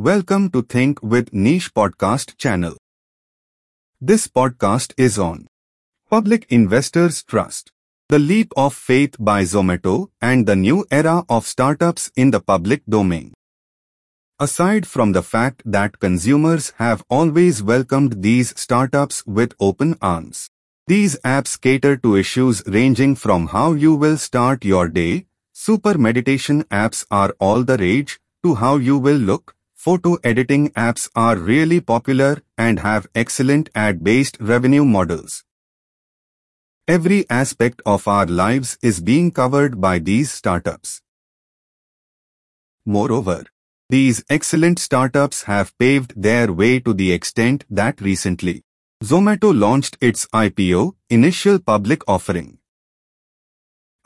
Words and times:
Welcome 0.00 0.48
to 0.52 0.62
Think 0.62 1.02
with 1.02 1.30
Niche 1.34 1.74
podcast 1.74 2.38
channel. 2.38 2.74
This 4.00 4.28
podcast 4.28 4.94
is 4.96 5.18
on 5.18 5.46
Public 6.08 6.46
Investors 6.48 7.22
Trust, 7.22 7.70
the 8.08 8.18
leap 8.18 8.50
of 8.56 8.72
faith 8.72 9.16
by 9.20 9.42
Zomato 9.42 10.08
and 10.22 10.46
the 10.46 10.56
new 10.56 10.86
era 10.90 11.24
of 11.28 11.46
startups 11.46 12.10
in 12.16 12.30
the 12.30 12.40
public 12.40 12.82
domain. 12.86 13.34
Aside 14.38 14.86
from 14.86 15.12
the 15.12 15.22
fact 15.22 15.60
that 15.66 15.98
consumers 15.98 16.72
have 16.78 17.04
always 17.10 17.62
welcomed 17.62 18.22
these 18.22 18.58
startups 18.58 19.22
with 19.26 19.52
open 19.60 19.98
arms, 20.00 20.48
these 20.86 21.14
apps 21.26 21.60
cater 21.60 21.98
to 21.98 22.16
issues 22.16 22.62
ranging 22.66 23.16
from 23.16 23.48
how 23.48 23.74
you 23.74 23.94
will 23.94 24.16
start 24.16 24.64
your 24.64 24.88
day, 24.88 25.26
super 25.52 25.98
meditation 25.98 26.64
apps 26.70 27.04
are 27.10 27.36
all 27.38 27.62
the 27.64 27.76
rage, 27.76 28.18
to 28.42 28.54
how 28.54 28.76
you 28.76 28.96
will 28.96 29.18
look, 29.18 29.54
photo 29.82 30.16
editing 30.22 30.68
apps 30.72 31.08
are 31.16 31.36
really 31.36 31.80
popular 31.80 32.42
and 32.58 32.80
have 32.80 33.06
excellent 33.14 33.70
ad-based 33.74 34.36
revenue 34.38 34.84
models. 34.84 35.42
Every 36.86 37.24
aspect 37.30 37.80
of 37.86 38.06
our 38.06 38.26
lives 38.26 38.76
is 38.82 39.00
being 39.00 39.30
covered 39.30 39.80
by 39.80 39.98
these 39.98 40.30
startups. 40.30 41.00
Moreover, 42.84 43.44
these 43.88 44.22
excellent 44.28 44.78
startups 44.78 45.44
have 45.44 45.72
paved 45.78 46.12
their 46.14 46.52
way 46.52 46.78
to 46.80 46.92
the 46.92 47.10
extent 47.12 47.64
that 47.70 48.02
recently, 48.02 48.62
Zomato 49.02 49.58
launched 49.58 49.96
its 50.02 50.26
IPO, 50.26 50.92
Initial 51.08 51.58
Public 51.58 52.06
Offering. 52.06 52.59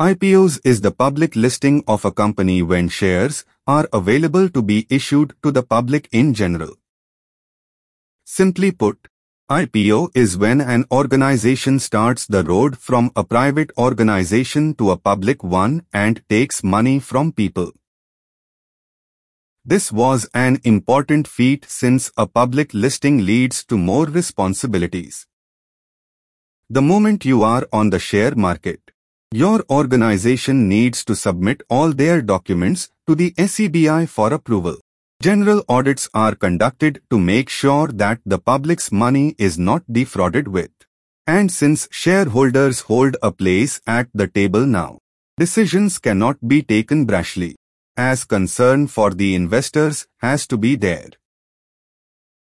IPOs 0.00 0.58
is 0.64 0.80
the 0.80 0.90
public 0.90 1.36
listing 1.36 1.84
of 1.86 2.04
a 2.04 2.10
company 2.10 2.62
when 2.62 2.88
shares 2.88 3.44
are 3.64 3.88
available 3.92 4.48
to 4.48 4.60
be 4.60 4.88
issued 4.90 5.36
to 5.44 5.52
the 5.52 5.62
public 5.62 6.08
in 6.10 6.34
general. 6.34 6.74
Simply 8.24 8.72
put, 8.72 9.06
IPO 9.48 10.10
is 10.12 10.36
when 10.36 10.60
an 10.60 10.84
organization 10.90 11.78
starts 11.78 12.26
the 12.26 12.42
road 12.42 12.76
from 12.76 13.12
a 13.14 13.22
private 13.22 13.70
organization 13.78 14.74
to 14.74 14.90
a 14.90 14.96
public 14.96 15.44
one 15.44 15.86
and 15.92 16.28
takes 16.28 16.64
money 16.64 16.98
from 16.98 17.30
people. 17.30 17.70
This 19.64 19.92
was 19.92 20.28
an 20.34 20.60
important 20.64 21.28
feat 21.28 21.66
since 21.68 22.10
a 22.16 22.26
public 22.26 22.74
listing 22.74 23.24
leads 23.24 23.64
to 23.66 23.78
more 23.78 24.06
responsibilities. 24.06 25.28
The 26.68 26.82
moment 26.82 27.24
you 27.24 27.44
are 27.44 27.68
on 27.72 27.90
the 27.90 28.00
share 28.00 28.34
market, 28.34 28.90
your 29.34 29.64
organization 29.68 30.68
needs 30.68 31.04
to 31.04 31.16
submit 31.16 31.60
all 31.68 31.92
their 31.92 32.22
documents 32.22 32.88
to 33.04 33.16
the 33.16 33.32
SEBI 33.32 34.08
for 34.08 34.32
approval. 34.32 34.76
General 35.20 35.64
audits 35.68 36.08
are 36.14 36.36
conducted 36.36 37.02
to 37.10 37.18
make 37.18 37.48
sure 37.48 37.88
that 37.88 38.20
the 38.24 38.38
public's 38.38 38.92
money 38.92 39.34
is 39.36 39.58
not 39.58 39.82
defrauded 39.92 40.46
with. 40.46 40.70
And 41.26 41.50
since 41.50 41.88
shareholders 41.90 42.82
hold 42.82 43.16
a 43.24 43.32
place 43.32 43.80
at 43.88 44.08
the 44.14 44.28
table 44.28 44.66
now, 44.66 44.98
decisions 45.36 45.98
cannot 45.98 46.46
be 46.46 46.62
taken 46.62 47.04
brashly 47.04 47.56
as 47.96 48.24
concern 48.24 48.86
for 48.86 49.10
the 49.10 49.34
investors 49.34 50.06
has 50.18 50.46
to 50.46 50.56
be 50.56 50.76
there. 50.76 51.10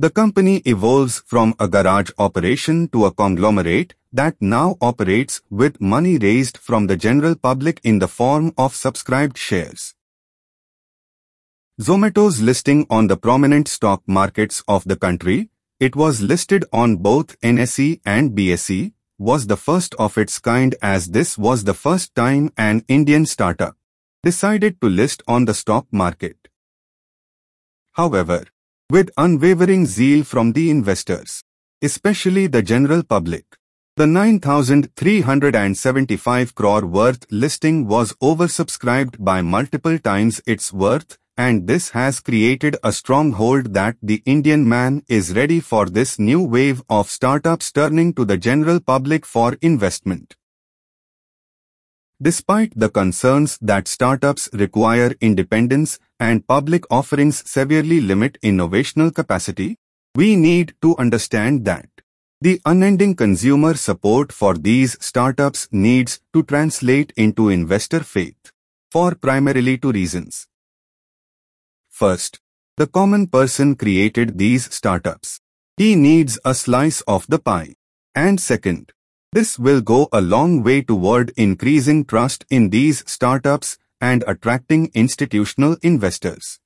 The 0.00 0.08
company 0.08 0.62
evolves 0.64 1.22
from 1.26 1.54
a 1.58 1.68
garage 1.68 2.08
operation 2.16 2.88
to 2.88 3.04
a 3.04 3.12
conglomerate 3.12 3.92
that 4.14 4.34
now 4.40 4.78
operates 4.80 5.42
with 5.50 5.78
money 5.78 6.16
raised 6.16 6.56
from 6.56 6.86
the 6.86 6.96
general 6.96 7.34
public 7.34 7.82
in 7.84 7.98
the 7.98 8.08
form 8.08 8.54
of 8.56 8.74
subscribed 8.74 9.36
shares. 9.36 9.94
Zomato's 11.78 12.40
listing 12.40 12.86
on 12.88 13.08
the 13.08 13.18
prominent 13.18 13.68
stock 13.68 14.02
markets 14.06 14.64
of 14.66 14.84
the 14.84 14.96
country, 14.96 15.50
it 15.78 15.94
was 15.94 16.22
listed 16.22 16.64
on 16.72 16.96
both 16.96 17.38
NSE 17.42 18.00
and 18.06 18.30
BSE, 18.30 18.94
was 19.18 19.48
the 19.48 19.58
first 19.58 19.94
of 19.96 20.16
its 20.16 20.38
kind 20.38 20.74
as 20.80 21.08
this 21.08 21.36
was 21.36 21.64
the 21.64 21.74
first 21.74 22.14
time 22.14 22.50
an 22.56 22.86
Indian 22.88 23.26
startup 23.26 23.76
decided 24.24 24.80
to 24.80 24.88
list 24.88 25.22
on 25.28 25.44
the 25.44 25.52
stock 25.52 25.86
market. 25.92 26.48
However, 27.92 28.46
with 28.90 29.10
unwavering 29.16 29.86
zeal 29.86 30.24
from 30.24 30.52
the 30.52 30.68
investors, 30.70 31.42
especially 31.80 32.48
the 32.48 32.62
general 32.62 33.02
public, 33.02 33.46
the 33.96 34.06
9,375 34.06 36.54
crore 36.54 36.86
worth 36.86 37.26
listing 37.30 37.86
was 37.86 38.12
oversubscribed 38.22 39.16
by 39.18 39.42
multiple 39.42 39.98
times 39.98 40.40
its 40.46 40.72
worth 40.72 41.18
and 41.36 41.66
this 41.66 41.90
has 41.90 42.20
created 42.20 42.76
a 42.84 42.92
stronghold 42.92 43.74
that 43.74 43.96
the 44.02 44.22
Indian 44.26 44.68
man 44.68 45.02
is 45.08 45.34
ready 45.34 45.60
for 45.60 45.86
this 45.86 46.18
new 46.18 46.42
wave 46.42 46.82
of 46.88 47.08
startups 47.08 47.70
turning 47.72 48.12
to 48.12 48.24
the 48.24 48.36
general 48.36 48.80
public 48.80 49.24
for 49.24 49.56
investment. 49.62 50.34
Despite 52.22 52.72
the 52.76 52.90
concerns 52.90 53.56
that 53.62 53.88
startups 53.88 54.50
require 54.52 55.14
independence 55.22 55.98
and 56.18 56.46
public 56.46 56.84
offerings 56.90 57.42
severely 57.50 58.00
limit 58.00 58.38
innovational 58.42 59.14
capacity, 59.14 59.78
we 60.14 60.36
need 60.36 60.74
to 60.82 60.96
understand 60.98 61.64
that 61.64 61.88
the 62.42 62.60
unending 62.66 63.14
consumer 63.14 63.74
support 63.74 64.32
for 64.32 64.54
these 64.54 64.98
startups 65.00 65.66
needs 65.72 66.20
to 66.34 66.42
translate 66.42 67.12
into 67.16 67.48
investor 67.48 68.00
faith 68.00 68.52
for 68.90 69.14
primarily 69.14 69.78
two 69.78 69.92
reasons. 69.92 70.46
First, 71.88 72.40
the 72.76 72.86
common 72.86 73.28
person 73.28 73.76
created 73.76 74.36
these 74.36 74.72
startups. 74.74 75.40
He 75.76 75.94
needs 75.94 76.38
a 76.44 76.54
slice 76.54 77.00
of 77.02 77.26
the 77.28 77.38
pie. 77.38 77.74
And 78.14 78.40
second, 78.40 78.92
this 79.32 79.60
will 79.60 79.80
go 79.80 80.08
a 80.12 80.20
long 80.20 80.60
way 80.64 80.82
toward 80.82 81.30
increasing 81.36 82.04
trust 82.04 82.44
in 82.50 82.70
these 82.70 83.04
startups 83.08 83.78
and 84.00 84.24
attracting 84.26 84.90
institutional 84.92 85.76
investors. 85.82 86.58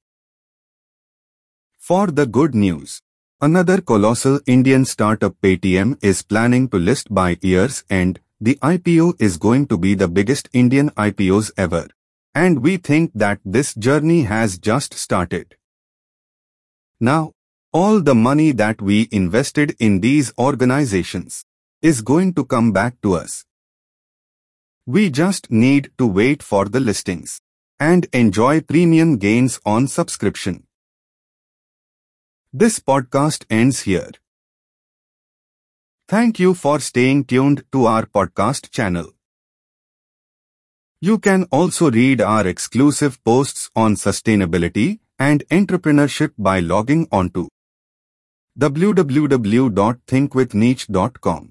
For 1.79 2.07
the 2.07 2.25
good 2.25 2.55
news, 2.55 3.03
another 3.43 3.83
colossal 3.83 4.41
Indian 4.47 4.87
startup 4.87 5.35
Paytm 5.43 6.03
is 6.03 6.23
planning 6.23 6.69
to 6.71 6.79
list 6.79 7.13
by 7.13 7.37
year's 7.43 7.85
end. 7.91 8.21
The 8.41 8.57
IPO 8.63 9.21
is 9.21 9.37
going 9.37 9.67
to 9.67 9.77
be 9.77 9.95
the 9.95 10.09
biggest 10.09 10.49
Indian 10.55 10.89
IPOs 10.93 11.53
ever. 11.59 11.89
And 12.35 12.63
we 12.63 12.79
think 12.79 13.11
that 13.15 13.41
this 13.45 13.75
journey 13.75 14.23
has 14.23 14.57
just 14.57 14.95
started. 14.95 15.57
Now, 16.99 17.33
all 17.73 18.01
the 18.01 18.15
money 18.15 18.53
that 18.53 18.81
we 18.81 19.09
invested 19.13 19.77
in 19.79 20.01
these 20.01 20.33
organizations 20.39 21.45
is 21.85 22.01
going 22.01 22.33
to 22.33 22.47
come 22.47 22.73
back 22.73 22.99
to 23.03 23.15
us. 23.15 23.45
We 24.87 25.11
just 25.11 25.51
need 25.51 25.91
to 25.99 26.07
wait 26.07 26.43
for 26.43 26.65
the 26.65 26.81
listings 26.81 27.43
and 27.79 28.07
enjoy 28.15 28.63
premium 28.63 29.19
gains 29.19 29.61
on 29.67 29.89
subscription. 29.89 30.67
This 32.55 32.79
podcast 32.79 33.45
ends 33.51 33.83
here. 33.83 34.13
Thank 36.09 36.39
you 36.39 36.55
for 36.55 36.81
staying 36.81 37.25
tuned 37.25 37.65
to 37.73 37.85
our 37.85 38.07
podcast 38.07 38.71
channel. 38.71 39.13
You 41.03 41.19
can 41.19 41.45
also 41.51 41.91
read 41.91 42.23
our 42.23 42.47
exclusive 42.47 43.23
posts 43.25 43.71
on 43.77 43.97
sustainability 43.97 45.01
and 45.19 45.45
entrepreneurship 45.51 46.33
by 46.39 46.61
logging 46.61 47.09
on 47.13 47.29
to 47.31 47.49
www.thinkwithniche.com. 48.59 51.51